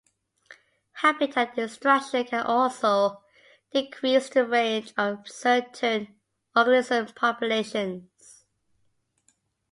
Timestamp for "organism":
6.55-7.05